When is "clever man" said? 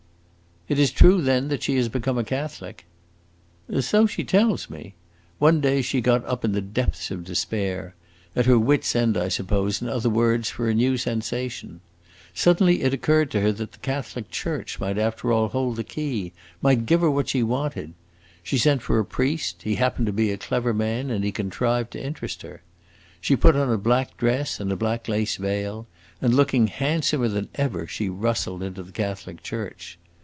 20.37-21.09